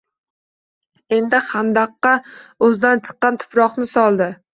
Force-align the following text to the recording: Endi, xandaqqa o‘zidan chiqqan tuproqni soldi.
Endi, 1.17 1.41
xandaqqa 1.49 2.13
o‘zidan 2.69 3.03
chiqqan 3.09 3.39
tuproqni 3.45 3.89
soldi. 3.93 4.31